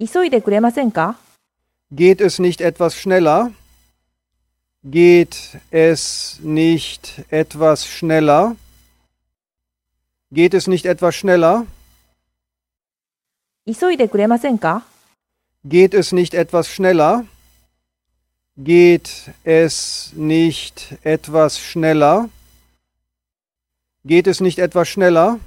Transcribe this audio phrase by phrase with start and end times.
[0.00, 1.16] 急いでくれませんか
[1.92, 3.52] Geht es nicht etwas schneller?
[4.84, 8.56] Geht es nicht etwas schneller?
[10.32, 11.66] Geht es nicht etwas schneller?
[13.66, 14.82] 急いでくれませんか
[15.64, 17.24] Geht es nicht etwas schneller?
[18.58, 22.28] Geht es nicht etwas schneller?
[24.04, 25.38] Geht es nicht etwas schneller?